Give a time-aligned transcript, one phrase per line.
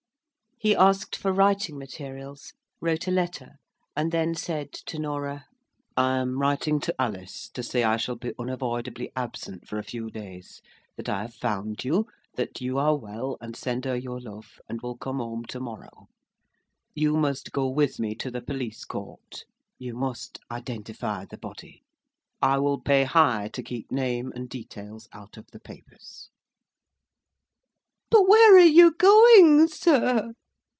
[0.63, 3.53] He asked for writing materials, wrote a letter,
[3.95, 5.45] and then said to Norah:
[5.97, 10.11] "I am writing to Alice, to say I shall be unavoidably absent for a few
[10.11, 10.61] days;
[10.97, 14.79] that I have found you; that you are well, and send her your love, and
[14.83, 16.09] will come home to morrow.
[16.93, 19.45] You must go with me to the Police Court;
[19.79, 21.81] you must identify the body:
[22.39, 26.29] I will pay high to keep name and details out of the papers."
[28.11, 30.33] "But where are you going, sir?"